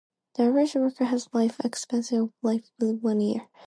The 0.33 0.45
average 0.45 0.73
worker 0.73 1.05
has 1.05 1.29
a 1.31 1.37
life 1.37 1.59
expectancy 1.63 2.15
of 2.15 2.33
over 2.43 2.63
one 2.95 3.21
year. 3.21 3.47